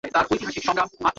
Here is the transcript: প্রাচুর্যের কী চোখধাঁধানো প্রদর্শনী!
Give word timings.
প্রাচুর্যের 0.13 0.49
কী 0.53 0.57
চোখধাঁধানো 0.65 0.87
প্রদর্শনী! 0.91 1.09